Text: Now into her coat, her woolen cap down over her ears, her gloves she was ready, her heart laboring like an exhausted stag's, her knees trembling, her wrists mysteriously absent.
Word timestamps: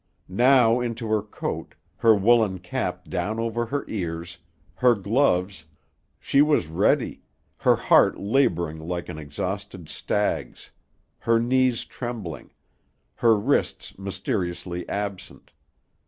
Now 0.27 0.79
into 0.81 1.07
her 1.09 1.21
coat, 1.21 1.75
her 1.97 2.15
woolen 2.15 2.57
cap 2.57 3.07
down 3.07 3.37
over 3.37 3.67
her 3.67 3.85
ears, 3.87 4.39
her 4.73 4.95
gloves 4.95 5.65
she 6.19 6.41
was 6.41 6.65
ready, 6.65 7.21
her 7.59 7.75
heart 7.75 8.17
laboring 8.19 8.79
like 8.79 9.09
an 9.09 9.19
exhausted 9.19 9.89
stag's, 9.89 10.71
her 11.19 11.39
knees 11.39 11.85
trembling, 11.85 12.51
her 13.17 13.37
wrists 13.37 13.95
mysteriously 13.99 14.89
absent. 14.89 15.51